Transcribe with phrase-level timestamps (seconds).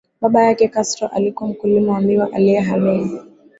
[0.21, 3.19] Baba yake Castro alikuwa mkulima wa miwa aliyehamia